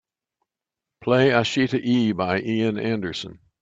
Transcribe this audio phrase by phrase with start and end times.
[1.01, 3.37] Play Ashita E by Ian Anderson